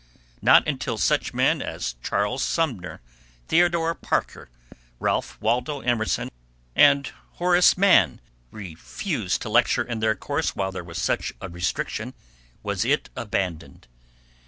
Not 0.41 0.67
until 0.67 0.97
such 0.97 1.31
men 1.31 1.61
as 1.61 1.93
Charles 2.01 2.41
Sumner, 2.41 3.01
Theodore 3.49 3.93
Parker, 3.93 4.49
Ralph 4.99 5.39
Waldo 5.39 5.81
Emerson, 5.81 6.31
and 6.75 7.11
Horace 7.33 7.77
Mann 7.77 8.19
refused 8.49 9.43
to 9.43 9.49
lecture 9.49 9.83
in 9.83 9.99
their 9.99 10.15
course 10.15 10.55
while 10.55 10.71
there 10.71 10.83
was 10.83 10.97
such 10.97 11.33
a 11.39 11.49
restriction, 11.49 12.15
was 12.63 12.83
it 12.83 13.11
abandoned. 13.15 13.85